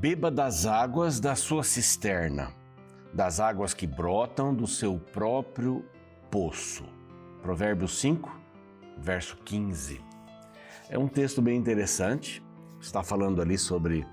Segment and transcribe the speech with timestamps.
[0.00, 2.54] Beba das águas da sua cisterna,
[3.12, 5.84] das águas que brotam do seu próprio
[6.30, 6.84] poço.
[7.42, 8.34] Provérbios 5,
[8.96, 10.00] verso 15.
[10.88, 12.42] É um texto bem interessante,
[12.80, 14.06] está falando ali sobre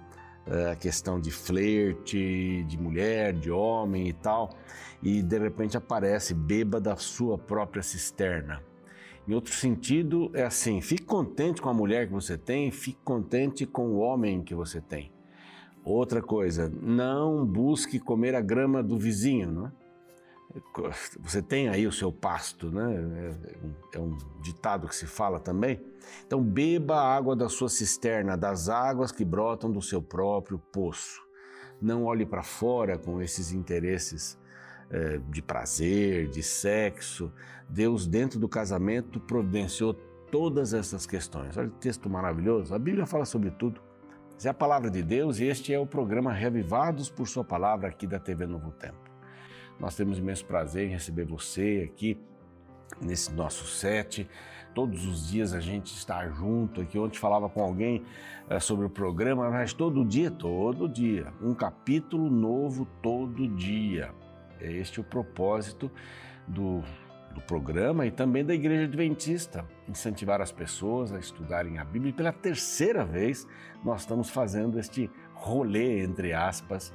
[0.45, 4.57] eh, a questão de flerte, de mulher, de homem e tal,
[5.01, 8.61] e de repente aparece beba da sua própria cisterna.
[9.25, 13.65] Em outro sentido, é assim: fique contente com a mulher que você tem, fique contente
[13.65, 15.15] com o homem que você tem.
[15.87, 19.71] Outra coisa, não busque comer a grama do vizinho, não é?
[21.21, 23.35] Você tem aí o seu pasto, né?
[23.93, 25.79] É, é um ditado que se fala também.
[26.25, 31.21] Então, beba a água da sua cisterna, das águas que brotam do seu próprio poço.
[31.81, 34.37] Não olhe para fora com esses interesses
[34.89, 37.31] é, de prazer, de sexo.
[37.69, 39.93] Deus, dentro do casamento, providenciou
[40.29, 41.55] todas essas questões.
[41.55, 42.75] Olha que texto maravilhoso.
[42.75, 43.86] A Bíblia fala sobre tudo.
[44.45, 48.05] É a palavra de Deus e este é o programa Revivados por Sua Palavra aqui
[48.05, 49.09] da TV Novo Tempo.
[49.79, 52.19] Nós temos imenso prazer em receber você aqui
[53.01, 54.29] nesse nosso set.
[54.75, 56.99] Todos os dias a gente está junto aqui.
[56.99, 58.03] Ontem falava com alguém
[58.47, 64.13] é, sobre o programa, mas todo dia, todo dia, um capítulo novo todo dia.
[64.61, 65.91] É este o propósito
[66.47, 66.83] do
[67.37, 72.09] do programa e também da Igreja Adventista, incentivar as pessoas a estudarem a Bíblia.
[72.09, 73.47] E pela terceira vez
[73.85, 76.91] nós estamos fazendo este rolê, entre aspas,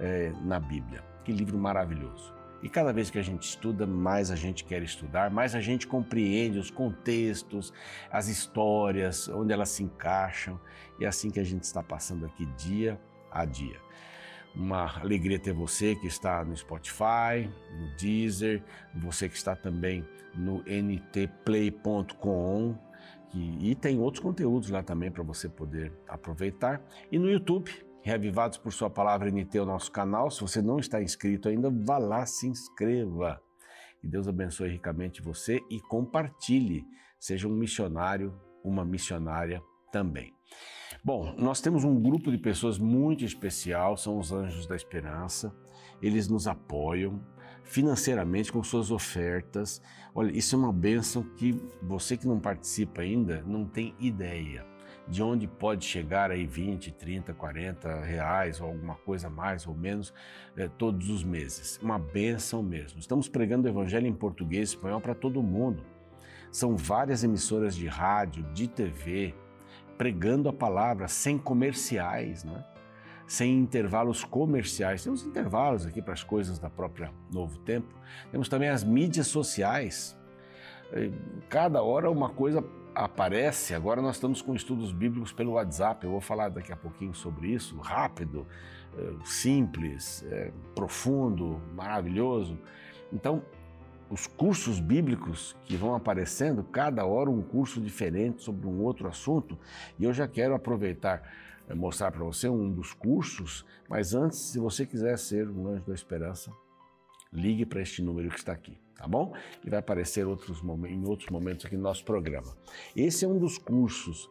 [0.00, 1.04] é, na Bíblia.
[1.24, 2.34] Que livro maravilhoso.
[2.60, 5.86] E cada vez que a gente estuda, mais a gente quer estudar, mais a gente
[5.86, 7.72] compreende os contextos,
[8.10, 10.58] as histórias, onde elas se encaixam.
[10.98, 13.00] E é assim que a gente está passando aqui dia
[13.30, 13.78] a dia.
[14.54, 18.62] Uma alegria ter você que está no Spotify, no Deezer,
[18.94, 22.04] você que está também no ntplay.com
[23.34, 26.80] e tem outros conteúdos lá também para você poder aproveitar.
[27.10, 27.68] E no YouTube,
[28.04, 30.30] Reavivados por Sua Palavra NT, o nosso canal.
[30.30, 33.40] Se você não está inscrito ainda, vá lá, se inscreva.
[33.98, 36.84] Que Deus abençoe ricamente você e compartilhe.
[37.18, 40.34] Seja um missionário, uma missionária também.
[41.04, 45.54] Bom, nós temos um grupo de pessoas muito especial, são os Anjos da Esperança.
[46.00, 47.20] Eles nos apoiam
[47.62, 49.82] financeiramente com suas ofertas.
[50.14, 54.64] Olha, isso é uma bênção que você que não participa ainda não tem ideia
[55.06, 60.10] de onde pode chegar aí 20, 30, 40 reais ou alguma coisa mais ou menos
[60.56, 61.78] eh, todos os meses.
[61.82, 62.98] Uma benção mesmo.
[62.98, 65.84] Estamos pregando o evangelho em português e espanhol para todo mundo.
[66.50, 69.34] São várias emissoras de rádio, de TV,
[69.96, 72.64] pregando a palavra sem comerciais, né?
[73.26, 75.02] sem intervalos comerciais.
[75.04, 77.94] Temos intervalos aqui para as coisas da própria Novo Tempo.
[78.30, 80.16] Temos também as mídias sociais.
[81.48, 82.62] Cada hora uma coisa
[82.94, 83.74] aparece.
[83.74, 86.04] Agora nós estamos com estudos bíblicos pelo WhatsApp.
[86.04, 87.76] Eu vou falar daqui a pouquinho sobre isso.
[87.78, 88.46] Rápido,
[88.96, 92.58] eh, simples, eh, profundo, maravilhoso.
[93.12, 93.42] Então,
[94.14, 99.58] os cursos bíblicos que vão aparecendo, cada hora um curso diferente sobre um outro assunto.
[99.98, 101.20] E eu já quero aproveitar
[101.68, 105.84] eh, mostrar para você um dos cursos, mas antes, se você quiser ser um anjo
[105.84, 106.52] da esperança,
[107.32, 109.34] ligue para este número que está aqui, tá bom?
[109.64, 112.56] E vai aparecer outros em outros momentos aqui no nosso programa.
[112.94, 114.30] Esse é um dos cursos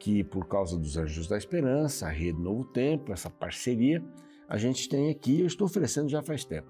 [0.00, 4.02] que, por causa dos Anjos da Esperança, a Rede Novo Tempo, essa parceria,
[4.48, 6.68] a gente tem aqui, eu estou oferecendo já faz tempo.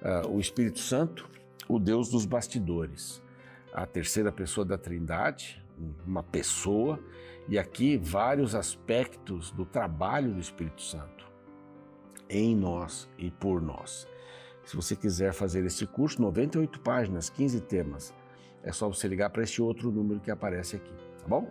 [0.00, 1.28] Uh, o Espírito Santo,
[1.68, 3.22] o Deus dos bastidores,
[3.72, 5.62] a terceira pessoa da Trindade,
[6.06, 6.98] uma pessoa,
[7.48, 11.28] e aqui vários aspectos do trabalho do Espírito Santo
[12.28, 14.06] em nós e por nós.
[14.64, 18.14] Se você quiser fazer esse curso, 98 páginas, 15 temas,
[18.62, 21.48] é só você ligar para este outro número que aparece aqui, tá bom?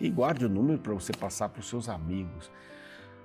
[0.00, 2.50] E guarde o número para você passar para os seus amigos,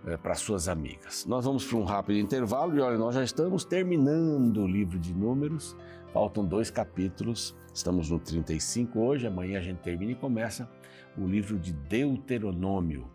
[0.06, 1.26] é, para suas amigas.
[1.26, 5.14] Nós vamos para um rápido intervalo e olha, nós já estamos terminando o livro de
[5.14, 5.76] números,
[6.14, 10.70] faltam dois capítulos, estamos no 35 hoje, amanhã a gente termina e começa
[11.18, 13.10] o livro de Deuteronômio,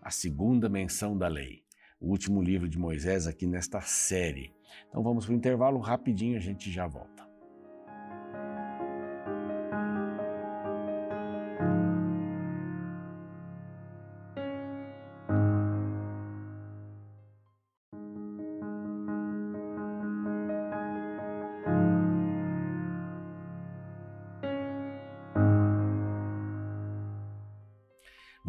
[0.00, 1.62] a segunda menção da lei,
[2.00, 4.52] o último livro de Moisés aqui nesta série.
[4.88, 7.19] Então vamos para o intervalo rapidinho, a gente já volta.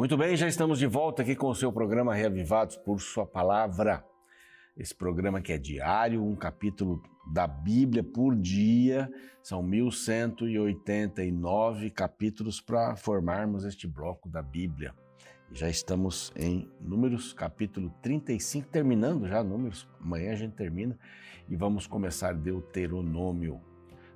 [0.02, 4.04] Muito bem, já estamos de volta aqui com o seu programa Reavivados por Sua Palavra.
[4.76, 9.08] Esse programa que é diário, um capítulo da Bíblia por dia,
[9.44, 14.96] são 1189 capítulos para formarmos este bloco da Bíblia.
[15.52, 19.88] Já estamos em Números capítulo 35, terminando já Números.
[20.00, 20.98] Amanhã a gente termina
[21.48, 23.62] e vamos começar Deuteronômio.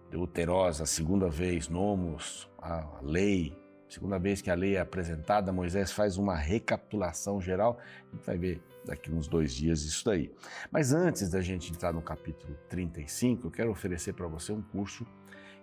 [0.09, 3.64] Deuterosa, a segunda vez, Nomos, a lei.
[3.87, 7.79] Segunda vez que a lei é apresentada, Moisés faz uma recapitulação geral.
[8.11, 10.31] A gente vai ver daqui uns dois dias isso daí.
[10.71, 15.05] Mas antes da gente entrar no capítulo 35, eu quero oferecer para você um curso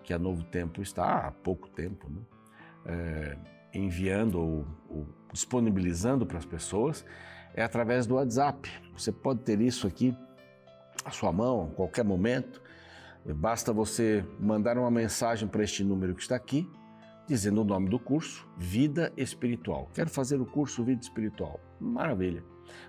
[0.02, 2.20] que a Novo Tempo está há pouco tempo, né?
[2.84, 3.38] É,
[3.72, 7.04] enviando ou, ou disponibilizando para as pessoas
[7.54, 8.68] é através do WhatsApp.
[8.96, 10.16] Você pode ter isso aqui
[11.04, 12.62] à sua mão, a qualquer momento.
[13.24, 16.68] Basta você mandar uma mensagem para este número que está aqui,
[17.26, 19.88] dizendo o nome do curso, Vida Espiritual.
[19.94, 21.60] Quero fazer o curso Vida Espiritual.
[21.80, 22.44] Maravilha.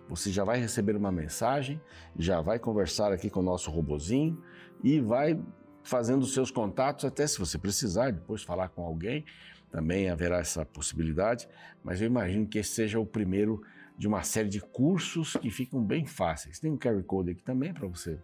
[0.07, 1.81] Você já vai receber uma mensagem,
[2.17, 4.41] já vai conversar aqui com o nosso robozinho
[4.83, 5.39] e vai
[5.83, 9.25] fazendo seus contatos, até se você precisar depois falar com alguém,
[9.69, 11.49] também haverá essa possibilidade,
[11.83, 13.61] mas eu imagino que esse seja o primeiro
[13.97, 16.59] de uma série de cursos que ficam bem fáceis.
[16.59, 18.19] Tem um QR Code aqui também para você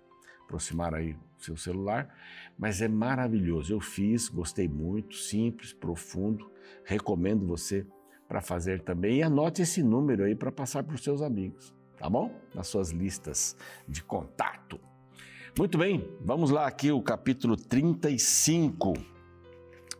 [0.45, 2.13] aproximar aí seu celular,
[2.57, 3.73] mas é maravilhoso.
[3.73, 6.51] Eu fiz, gostei muito, simples, profundo,
[6.83, 7.85] recomendo você
[8.27, 12.09] para fazer também e anote esse número aí para passar para os seus amigos, tá
[12.09, 12.39] bom?
[12.53, 13.55] Nas suas listas
[13.87, 14.79] de contato.
[15.57, 18.93] Muito bem, vamos lá aqui o capítulo 35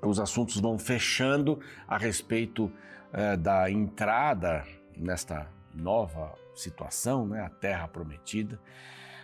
[0.01, 2.71] os assuntos vão fechando a respeito
[3.11, 4.65] é, da entrada
[4.95, 8.59] nesta nova situação, né, a terra prometida.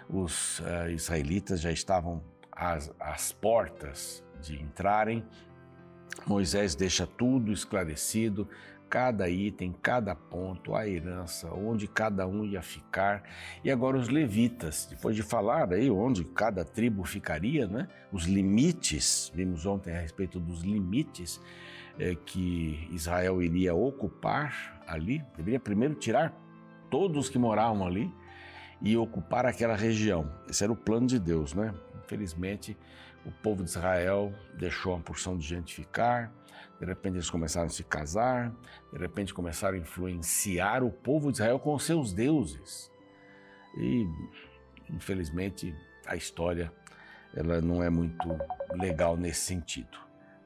[0.10, 5.24] Os é, israelitas já estavam às, às portas de entrarem.
[6.26, 8.48] Moisés deixa tudo esclarecido,
[8.90, 13.24] cada item, cada ponto, a herança, onde cada um ia ficar.
[13.64, 17.88] E agora os levitas, depois de falar aí onde cada tribo ficaria, né?
[18.12, 21.42] os limites, vimos ontem a respeito dos limites
[22.00, 26.34] é, que Israel iria ocupar ali, deveria primeiro tirar
[26.90, 28.14] todos que moravam ali
[28.86, 30.32] e ocupar aquela região.
[30.48, 31.74] Esse era o plano de Deus, né?
[32.06, 32.78] Infelizmente,
[33.26, 36.32] o povo de Israel deixou uma porção de gente ficar,
[36.80, 38.54] de repente eles começaram a se casar,
[38.94, 42.92] de repente começaram a influenciar o povo de Israel com seus deuses.
[43.76, 44.08] E,
[44.92, 46.72] infelizmente, a história
[47.36, 48.38] ela não é muito
[48.74, 49.98] legal nesse sentido.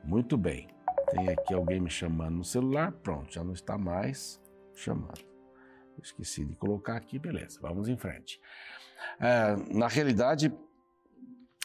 [0.02, 0.70] Muito bem,
[1.12, 4.42] tem aqui alguém me chamando no celular, pronto, já não está mais
[4.74, 5.28] chamando.
[6.02, 8.40] Esqueci de colocar aqui, beleza, vamos em frente.
[9.20, 10.52] É, na realidade,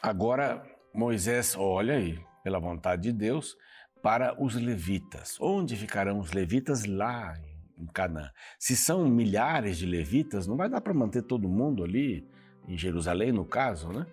[0.03, 3.57] agora Moisés olha aí, pela vontade de Deus,
[4.03, 5.39] para os levitas.
[5.41, 6.85] Onde ficarão os levitas?
[6.85, 7.35] Lá
[7.79, 8.31] em Canaã.
[8.59, 12.29] Se são milhares de levitas, não vai dar para manter todo mundo ali,
[12.69, 14.07] em Jerusalém, no caso, né?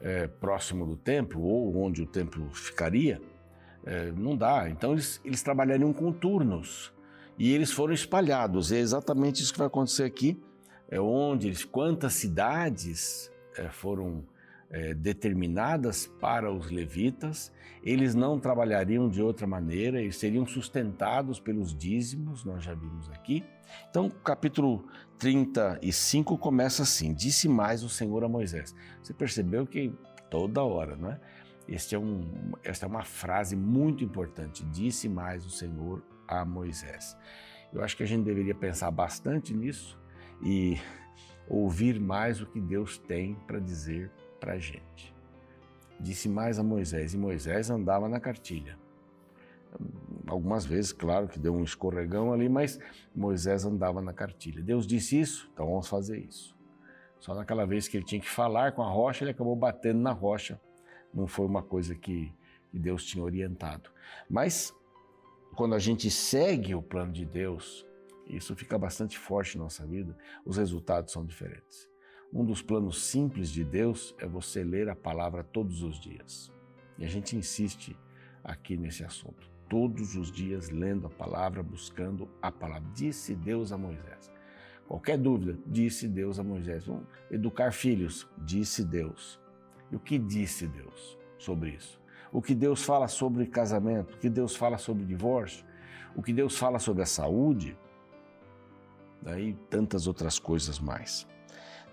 [0.00, 3.20] É, próximo do templo, ou onde o templo ficaria.
[3.84, 4.68] É, não dá.
[4.70, 6.93] Então eles, eles trabalhariam com turnos.
[7.38, 8.72] E eles foram espalhados.
[8.72, 10.40] É exatamente isso que vai acontecer aqui.
[10.88, 14.24] É onde eles, quantas cidades é, foram
[14.70, 17.52] é, determinadas para os levitas,
[17.82, 23.44] eles não trabalhariam de outra maneira, eles seriam sustentados pelos dízimos, nós já vimos aqui.
[23.88, 24.86] Então, capítulo
[25.18, 28.74] 35 começa assim: Disse mais o Senhor a Moisés.
[29.02, 29.92] Você percebeu que
[30.30, 31.20] toda hora, não é?
[31.66, 34.64] Este é um, esta é uma frase muito importante.
[34.66, 37.16] Disse mais o Senhor a Moisés.
[37.72, 39.98] Eu acho que a gente deveria pensar bastante nisso
[40.42, 40.78] e
[41.48, 45.14] ouvir mais o que Deus tem para dizer para a gente.
[45.98, 48.76] Disse mais a Moisés, e Moisés andava na cartilha.
[50.26, 52.78] Algumas vezes, claro que deu um escorregão ali, mas
[53.14, 54.62] Moisés andava na cartilha.
[54.62, 56.56] Deus disse isso, então vamos fazer isso.
[57.18, 60.12] Só naquela vez que ele tinha que falar com a rocha, ele acabou batendo na
[60.12, 60.60] rocha.
[61.12, 62.32] Não foi uma coisa que,
[62.70, 63.90] que Deus tinha orientado.
[64.28, 64.74] Mas
[65.54, 67.86] quando a gente segue o plano de Deus,
[68.26, 71.88] isso fica bastante forte na nossa vida, os resultados são diferentes.
[72.32, 76.52] Um dos planos simples de Deus é você ler a palavra todos os dias.
[76.98, 77.96] E a gente insiste
[78.42, 79.48] aqui nesse assunto.
[79.68, 82.88] Todos os dias lendo a palavra, buscando a palavra.
[82.92, 84.32] Disse Deus a Moisés.
[84.86, 86.86] Qualquer dúvida, disse Deus a Moisés.
[86.86, 89.40] Vamos educar filhos, disse Deus.
[89.90, 92.03] E o que disse Deus sobre isso?
[92.34, 94.16] O que Deus fala sobre casamento?
[94.16, 95.64] O que Deus fala sobre divórcio?
[96.16, 97.78] O que Deus fala sobre a saúde?
[99.22, 101.28] Daí tantas outras coisas mais.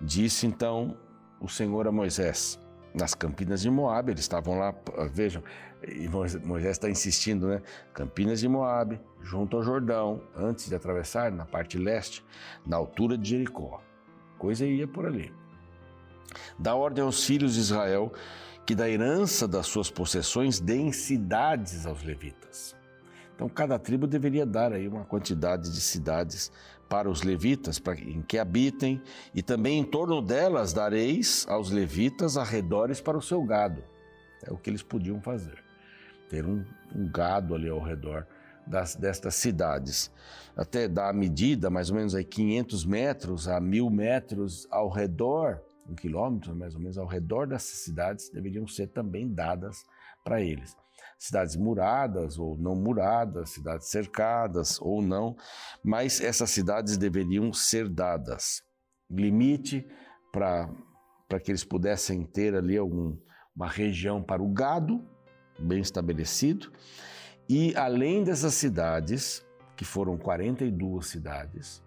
[0.01, 0.97] Disse então
[1.39, 2.59] o Senhor a Moisés,
[2.91, 4.73] nas Campinas de Moabe, eles estavam lá,
[5.13, 5.43] vejam,
[5.87, 7.61] e Moisés está insistindo, né?
[7.93, 12.25] Campinas de Moabe, junto ao Jordão, antes de atravessar, na parte leste,
[12.65, 13.79] na altura de Jericó.
[14.39, 15.31] Coisa ia por ali.
[16.57, 18.11] Dá ordem aos filhos de Israel
[18.65, 22.75] que da herança das suas possessões deem cidades aos levitas.
[23.35, 26.51] Então, cada tribo deveria dar aí uma quantidade de cidades
[26.87, 29.01] para os levitas, para em que habitem,
[29.33, 33.83] e também em torno delas dareis aos levitas arredores para o seu gado.
[34.43, 35.63] É o que eles podiam fazer,
[36.29, 36.63] ter um,
[36.95, 38.27] um gado ali ao redor
[38.67, 40.11] das, destas cidades.
[40.55, 45.61] Até dar a medida, mais ou menos aí 500 metros a mil metros ao redor,
[45.87, 49.83] um quilômetro mais ou menos ao redor dessas cidades, deveriam ser também dadas
[50.23, 50.75] para eles
[51.21, 55.35] cidades muradas ou não muradas, cidades cercadas ou não,
[55.83, 58.63] mas essas cidades deveriam ser dadas.
[59.07, 59.87] Limite
[60.31, 63.15] para que eles pudessem ter ali algum,
[63.55, 65.07] uma região para o gado,
[65.59, 66.71] bem estabelecido,
[67.47, 69.45] e além dessas cidades,
[69.75, 71.83] que foram 42 cidades,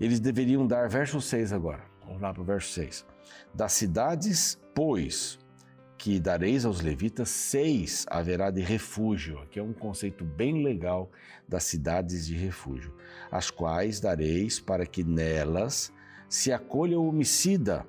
[0.00, 3.06] eles deveriam dar, verso 6 agora, vamos lá para o verso 6.
[3.52, 5.38] Das cidades, pois,
[5.98, 9.38] que dareis aos levitas, seis haverá de refúgio.
[9.40, 11.10] Aqui é um conceito bem legal
[11.48, 12.94] das cidades de refúgio,
[13.30, 15.92] as quais dareis para que nelas
[16.28, 17.86] se acolha o homicida.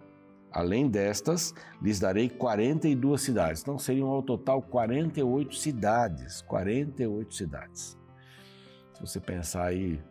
[0.51, 3.61] Além destas, lhes darei 42 cidades.
[3.61, 6.41] Então seriam ao total 48 cidades.
[6.41, 7.97] 48 cidades.
[8.93, 10.01] Se você pensar aí,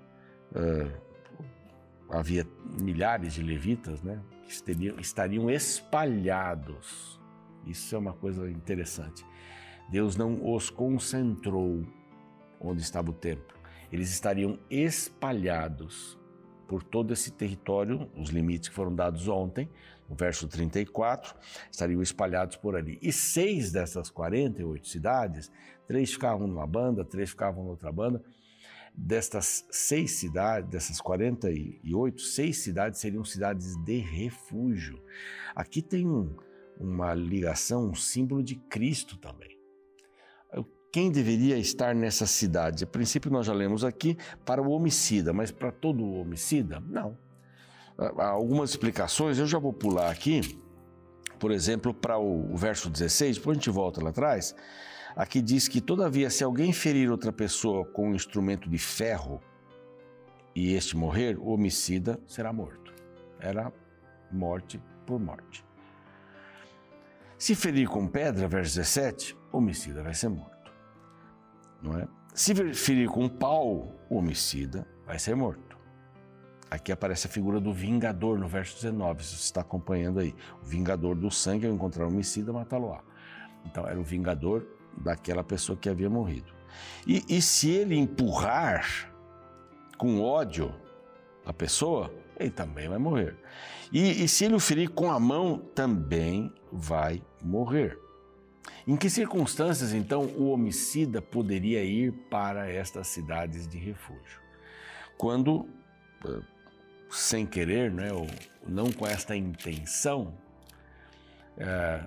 [0.53, 1.06] uh,
[2.09, 2.47] havia
[2.81, 4.21] milhares de levitas, né?
[4.45, 7.17] Que estariam, estariam espalhados
[7.67, 9.27] isso é uma coisa interessante.
[9.89, 11.85] Deus não os concentrou
[12.61, 13.57] onde estava o templo.
[13.93, 16.19] Eles estariam espalhados
[16.69, 19.69] por todo esse território, os limites que foram dados ontem,
[20.09, 21.35] no verso 34,
[21.71, 22.99] estariam espalhados por ali.
[23.03, 25.51] E seis dessas 48 cidades,
[25.87, 28.23] três ficavam numa banda, três ficavam noutra banda.
[28.97, 35.03] Destas seis cidades, dessas 48, seis cidades seriam cidades de refúgio.
[35.55, 36.35] Aqui tem um,
[36.81, 39.57] uma ligação, um símbolo de Cristo também.
[40.97, 42.85] Quem deveria estar nessa cidade?
[42.85, 46.81] A princípio, nós já lemos aqui para o homicida, mas para todo homicida?
[46.81, 47.19] Não.
[47.99, 50.59] Há algumas explicações, eu já vou pular aqui,
[51.39, 54.55] por exemplo, para o verso 16, depois a gente volta lá atrás.
[55.17, 59.41] Aqui diz que, todavia, se alguém ferir outra pessoa com um instrumento de ferro
[60.55, 62.93] e este morrer, o homicida será morto.
[63.41, 63.73] Era
[64.31, 65.65] morte por morte.
[67.39, 70.71] Se ferir com pedra, verso 17, o homicida vai ser morto.
[71.83, 72.07] Não é?
[72.35, 75.79] Se ferir com pau, o homicida vai ser morto.
[76.71, 80.35] Aqui aparece a figura do vingador no verso 19, se você está acompanhando aí.
[80.63, 83.01] O vingador do sangue, ao encontrar o homicida, matá-lo-á.
[83.65, 86.53] Então, era o vingador daquela pessoa que havia morrido.
[87.07, 89.13] E, e se ele empurrar
[89.97, 90.75] com ódio
[91.45, 93.37] a pessoa, ele também vai morrer.
[93.93, 97.99] E, e se ele o ferir com a mão, também vai morrer.
[98.87, 104.41] Em que circunstâncias, então, o homicida poderia ir para estas cidades de refúgio?
[105.17, 105.69] Quando,
[106.25, 106.41] eh,
[107.11, 108.27] sem querer, né, ou
[108.67, 110.35] não com esta intenção,
[111.57, 112.05] é,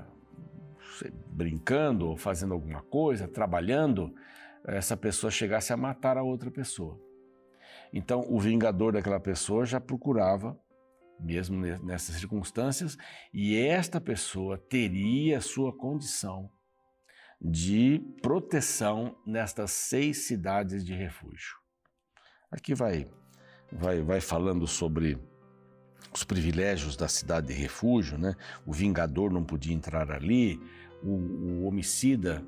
[1.28, 4.14] brincando ou fazendo alguma coisa, trabalhando,
[4.66, 7.00] essa pessoa chegasse a matar a outra pessoa.
[7.92, 10.60] Então, o vingador daquela pessoa já procurava,
[11.20, 12.98] mesmo nessas circunstâncias,
[13.34, 16.50] e esta pessoa teria sua condição
[17.42, 21.58] de proteção nestas seis cidades de refúgio.
[22.52, 23.08] Aqui vai,
[23.72, 25.18] vai, vai falando sobre
[26.14, 28.36] os privilégios da cidade de refúgio, né?
[28.66, 30.60] O vingador não podia entrar ali,
[31.04, 32.46] o, o homicida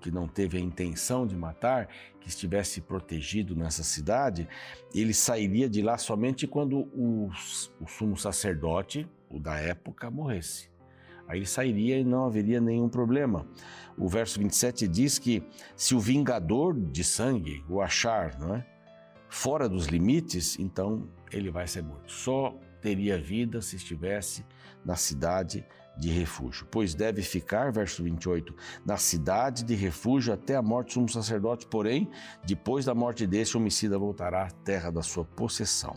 [0.00, 1.88] que não teve a intenção de matar,
[2.20, 4.48] que estivesse protegido nessa cidade,
[4.94, 7.30] ele sairia de lá somente quando o,
[7.80, 10.68] o sumo sacerdote, o da época, morresse.
[11.26, 13.46] Aí ele sairia e não haveria nenhum problema.
[13.96, 15.42] O verso 27 diz que
[15.76, 18.66] se o vingador de sangue o achar não é,
[19.28, 22.10] fora dos limites, então ele vai ser morto.
[22.10, 24.44] Só teria vida se estivesse
[24.84, 25.64] na cidade
[25.96, 28.54] de refúgio, pois deve ficar, verso 28,
[28.86, 32.08] na cidade de refúgio até a morte do sumo sacerdote, porém,
[32.44, 35.94] depois da morte deste, o homicida voltará à terra da sua possessão.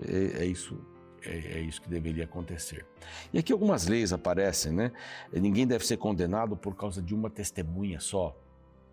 [0.00, 0.78] É, é isso.
[1.22, 2.86] É, é isso que deveria acontecer.
[3.32, 4.92] E aqui algumas leis aparecem, né?
[5.32, 8.36] Ninguém deve ser condenado por causa de uma testemunha só.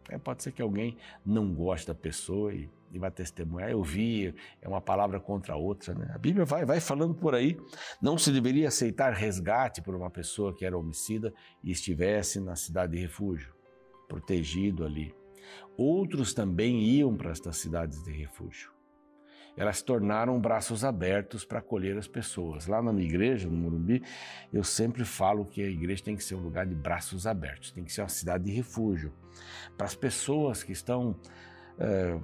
[0.10, 3.72] É, pode ser que alguém não goste da pessoa e e vai testemunhar.
[3.72, 5.94] Eu vi, é uma palavra contra a outra.
[5.94, 6.12] Né?
[6.14, 7.58] A Bíblia vai, vai falando por aí.
[8.02, 12.94] Não se deveria aceitar resgate por uma pessoa que era homicida e estivesse na cidade
[12.94, 13.54] de refúgio,
[14.08, 15.16] protegido ali.
[15.78, 18.72] Outros também iam para estas cidades de refúgio.
[19.56, 22.68] Elas tornaram braços abertos para acolher as pessoas.
[22.68, 24.02] Lá na minha igreja, no Morumbi,
[24.52, 27.84] eu sempre falo que a igreja tem que ser um lugar de braços abertos, tem
[27.84, 29.14] que ser uma cidade de refúgio
[29.78, 31.16] para as pessoas que estão
[31.78, 32.18] é,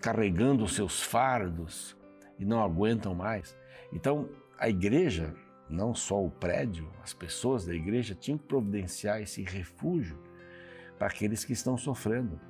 [0.00, 1.96] carregando os seus fardos
[2.38, 3.56] e não aguentam mais.
[3.92, 5.34] Então, a igreja,
[5.68, 10.18] não só o prédio, as pessoas da igreja tinham que providenciar esse refúgio
[10.98, 12.40] para aqueles que estão sofrendo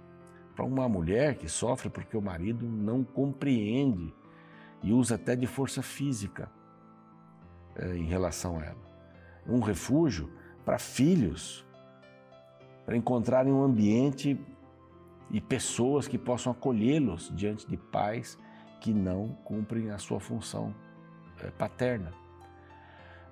[0.55, 4.15] para uma mulher que sofre porque o marido não compreende
[4.83, 6.51] e usa até de força física
[7.77, 8.85] é, em relação a ela.
[9.47, 10.31] Um refúgio
[10.65, 11.65] para filhos,
[12.87, 14.39] para encontrarem um ambiente
[15.31, 18.39] e pessoas que possam acolhê-los diante de pais
[18.81, 20.75] que não cumprem a sua função
[21.43, 22.24] é, paterna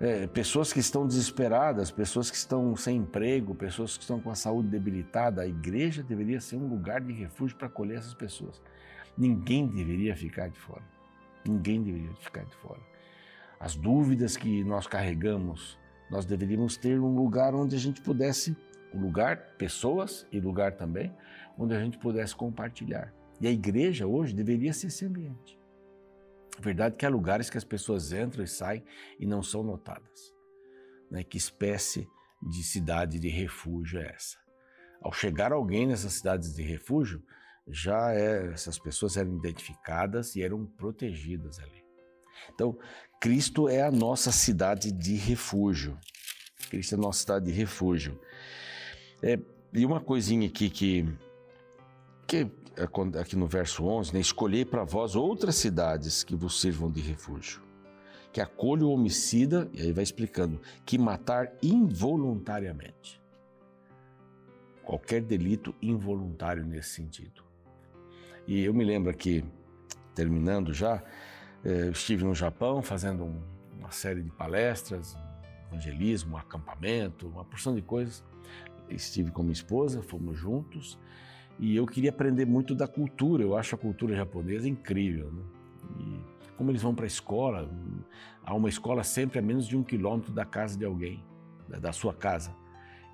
[0.03, 4.35] é, pessoas que estão desesperadas, pessoas que estão sem emprego, pessoas que estão com a
[4.35, 5.43] saúde debilitada.
[5.43, 8.61] A igreja deveria ser um lugar de refúgio para acolher essas pessoas.
[9.17, 10.83] Ninguém deveria ficar de fora.
[11.47, 12.81] Ninguém deveria ficar de fora.
[13.61, 15.79] As dúvidas que nós carregamos,
[16.11, 18.57] nós deveríamos ter um lugar onde a gente pudesse,
[18.93, 21.15] um lugar, pessoas e lugar também,
[21.57, 23.15] onde a gente pudesse compartilhar.
[23.41, 25.62] E a igreja hoje deveria ser esse ambiente.
[26.61, 28.85] Verdade que há lugares que as pessoas entram e saem
[29.19, 30.33] e não são notadas.
[31.11, 31.25] Né?
[31.25, 32.09] Que espécie
[32.43, 34.39] de cidade de refúgio é essa?
[35.01, 37.23] Ao chegar alguém nessas cidades de refúgio,
[37.67, 41.83] já é, essas pessoas eram identificadas e eram protegidas ali.
[42.53, 42.77] Então,
[43.21, 45.99] Cristo é a nossa cidade de refúgio.
[46.71, 48.21] Cristo é a nossa cidade de refúgio.
[49.23, 49.39] É,
[49.73, 51.07] e uma coisinha aqui que,
[52.33, 56.91] que é aqui no verso 11, né, escolhei para vós outras cidades que vos sirvam
[56.91, 57.61] de refúgio,
[58.33, 63.21] que acolha o homicida, e aí vai explicando, que matar involuntariamente.
[64.83, 67.45] Qualquer delito involuntário nesse sentido.
[68.47, 69.45] E eu me lembro que,
[70.15, 71.03] terminando já,
[71.63, 73.31] eh, eu estive no Japão fazendo
[73.79, 75.15] uma série de palestras,
[75.67, 78.25] evangelismo, acampamento, uma porção de coisas.
[78.89, 80.99] Estive com minha esposa, fomos juntos
[81.59, 85.31] e eu queria aprender muito da cultura, eu acho a cultura japonesa incrível.
[85.31, 85.43] Né?
[86.01, 87.71] E como eles vão para a escola,
[88.45, 91.23] há uma escola sempre a menos de um quilômetro da casa de alguém,
[91.69, 92.55] da sua casa.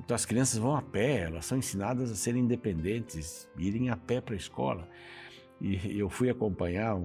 [0.00, 4.20] Então as crianças vão a pé, elas são ensinadas a serem independentes, irem a pé
[4.20, 4.88] para a escola.
[5.60, 6.96] E eu fui acompanhar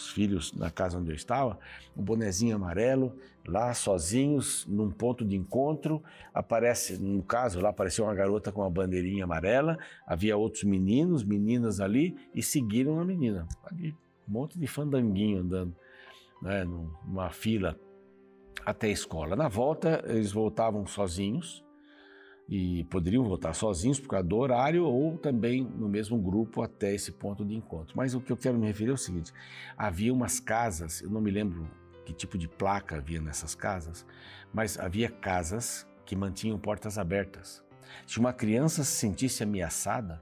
[0.00, 1.58] os filhos na casa onde eu estava,
[1.96, 8.14] um bonezinho amarelo, lá sozinhos, num ponto de encontro, aparece, no caso, lá apareceu uma
[8.14, 13.46] garota com uma bandeirinha amarela, havia outros meninos, meninas ali, e seguiram a menina.
[13.64, 13.94] Ali,
[14.28, 15.74] um monte de fandanguinho andando,
[16.42, 17.78] né, numa fila
[18.64, 19.36] até a escola.
[19.36, 21.64] Na volta, eles voltavam sozinhos,
[22.50, 27.12] e poderiam votar sozinhos por causa do horário ou também no mesmo grupo até esse
[27.12, 27.94] ponto de encontro.
[27.96, 29.32] Mas o que eu quero me referir é o seguinte:
[29.78, 31.70] havia umas casas, eu não me lembro
[32.04, 34.04] que tipo de placa havia nessas casas,
[34.52, 37.62] mas havia casas que mantinham portas abertas.
[38.04, 40.20] Se uma criança se sentisse ameaçada,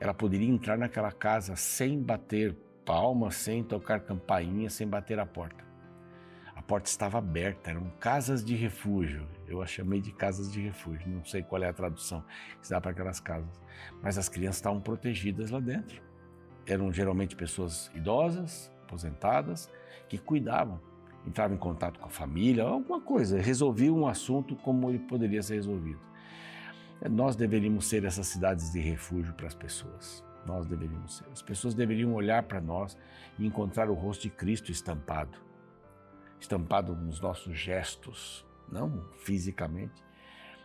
[0.00, 5.71] ela poderia entrar naquela casa sem bater palmas, sem tocar campainha, sem bater a porta.
[6.62, 9.26] A porta estava aberta, eram casas de refúgio.
[9.48, 12.24] Eu a chamei de casas de refúgio, não sei qual é a tradução
[12.60, 13.60] que se dá para aquelas casas.
[14.00, 16.00] Mas as crianças estavam protegidas lá dentro.
[16.64, 19.68] Eram geralmente pessoas idosas, aposentadas,
[20.08, 20.80] que cuidavam,
[21.26, 25.56] entravam em contato com a família, alguma coisa, resolviam um assunto como ele poderia ser
[25.56, 26.00] resolvido.
[27.10, 30.24] Nós deveríamos ser essas cidades de refúgio para as pessoas.
[30.46, 31.24] Nós deveríamos ser.
[31.32, 32.96] As pessoas deveriam olhar para nós
[33.36, 35.50] e encontrar o rosto de Cristo estampado
[36.42, 40.02] estampado nos nossos gestos, não fisicamente,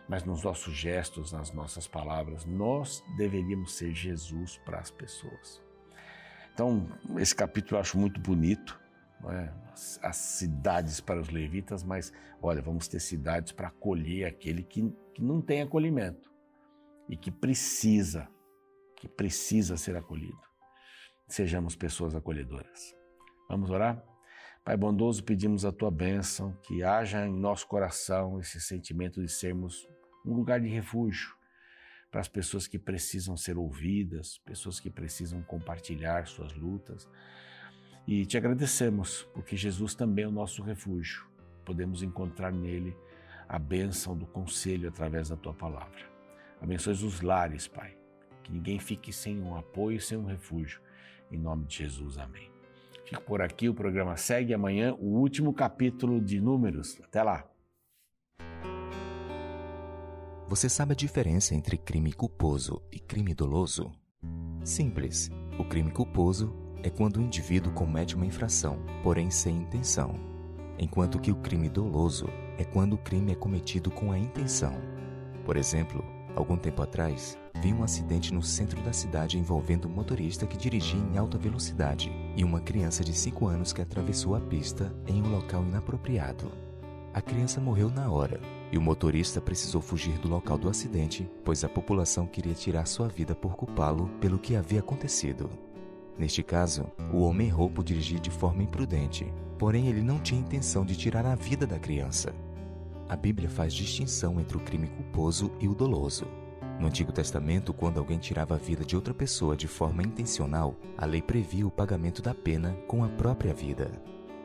[0.08, 2.44] mas nos nossos gestos, nas nossas palavras.
[2.44, 5.62] Nós deveríamos ser Jesus para as pessoas.
[6.52, 6.88] Então,
[7.18, 8.80] esse capítulo eu acho muito bonito,
[9.30, 9.52] é?
[10.02, 12.12] as cidades para os levitas, mas
[12.42, 16.32] olha, vamos ter cidades para acolher aquele que, que não tem acolhimento
[17.08, 18.28] e que precisa,
[18.96, 20.40] que precisa ser acolhido.
[21.28, 22.94] Sejamos pessoas acolhedoras.
[23.48, 24.02] Vamos orar?
[24.68, 29.88] Pai bondoso, pedimos a tua bênção, que haja em nosso coração esse sentimento de sermos
[30.26, 31.34] um lugar de refúgio
[32.10, 37.08] para as pessoas que precisam ser ouvidas, pessoas que precisam compartilhar suas lutas.
[38.06, 41.26] E te agradecemos, porque Jesus também é o nosso refúgio.
[41.64, 42.94] Podemos encontrar nele
[43.48, 46.06] a bênção do conselho através da tua palavra.
[46.60, 47.96] Abençoe os lares, Pai.
[48.44, 50.78] Que ninguém fique sem um apoio, sem um refúgio.
[51.32, 52.57] Em nome de Jesus, amém.
[53.08, 57.00] Fico por aqui, o programa segue amanhã, o último capítulo de Números.
[57.02, 57.48] Até lá.
[60.46, 63.90] Você sabe a diferença entre crime culposo e crime doloso?
[64.62, 65.30] Simples.
[65.58, 70.14] O crime culposo é quando o indivíduo comete uma infração, porém sem intenção,
[70.78, 72.26] enquanto que o crime doloso
[72.58, 74.74] é quando o crime é cometido com a intenção.
[75.46, 76.04] Por exemplo,
[76.36, 81.00] algum tempo atrás, vi um acidente no centro da cidade envolvendo um motorista que dirigia
[81.00, 85.30] em alta velocidade e uma criança de 5 anos que atravessou a pista em um
[85.30, 86.52] local inapropriado.
[87.12, 88.40] A criança morreu na hora
[88.70, 93.08] e o motorista precisou fugir do local do acidente, pois a população queria tirar sua
[93.08, 95.50] vida por culpá-lo pelo que havia acontecido.
[96.16, 100.84] Neste caso, o homem errou por dirigir de forma imprudente, porém ele não tinha intenção
[100.84, 102.32] de tirar a vida da criança.
[103.08, 106.26] A Bíblia faz distinção entre o crime culposo e o doloso.
[106.78, 111.04] No Antigo Testamento, quando alguém tirava a vida de outra pessoa de forma intencional, a
[111.04, 113.90] lei previa o pagamento da pena com a própria vida.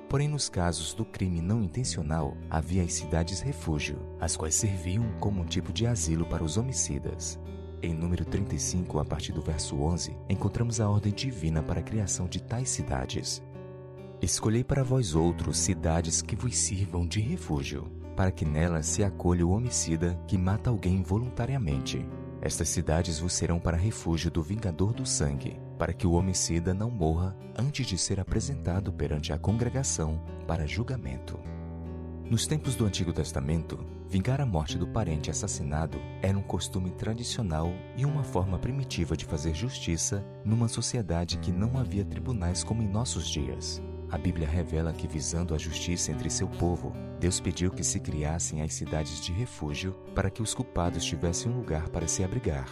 [0.09, 5.41] Porém, nos casos do crime não intencional, havia as cidades refúgio, as quais serviam como
[5.41, 7.39] um tipo de asilo para os homicidas.
[7.83, 12.27] Em número 35, a partir do verso 11, encontramos a ordem divina para a criação
[12.27, 13.43] de tais cidades.
[14.21, 19.45] Escolhei para vós outros cidades que vos sirvam de refúgio, para que nelas se acolha
[19.45, 22.03] o homicida que mata alguém voluntariamente.
[22.45, 26.91] Estas cidades vos serão para refúgio do vingador do sangue, para que o homicida não
[26.91, 31.39] morra antes de ser apresentado perante a congregação para julgamento.
[32.29, 33.79] Nos tempos do Antigo Testamento,
[34.09, 39.23] vingar a morte do parente assassinado era um costume tradicional e uma forma primitiva de
[39.23, 43.81] fazer justiça numa sociedade que não havia tribunais como em nossos dias.
[44.13, 48.61] A Bíblia revela que, visando a justiça entre seu povo, Deus pediu que se criassem
[48.61, 52.69] as cidades de refúgio para que os culpados tivessem um lugar para se abrigar.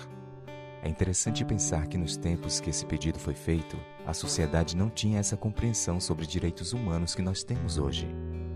[0.84, 3.76] É interessante pensar que nos tempos que esse pedido foi feito,
[4.06, 8.08] a sociedade não tinha essa compreensão sobre direitos humanos que nós temos hoje.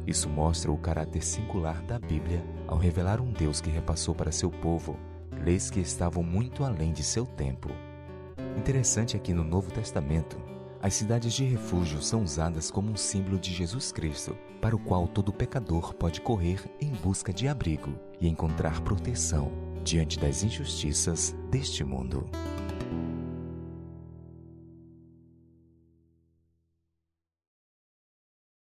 [0.06, 4.52] Isso mostra o caráter singular da Bíblia ao revelar um Deus que repassou para seu
[4.52, 4.96] povo
[5.44, 7.70] leis que estavam muito além de seu tempo.
[8.56, 10.38] Interessante é que no Novo Testamento,
[10.82, 15.08] as cidades de refúgio são usadas como um símbolo de Jesus Cristo, para o qual
[15.08, 19.52] todo pecador pode correr em busca de abrigo e encontrar proteção
[19.84, 22.28] diante das injustiças deste mundo.